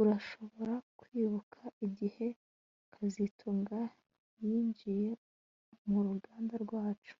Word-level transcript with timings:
Urashobora 0.00 0.74
kwibuka 1.00 1.60
igihe 1.86 2.26
kazitunga 2.94 3.78
yinjiye 4.42 5.10
muruganda 5.88 6.54
rwacu 6.64 7.14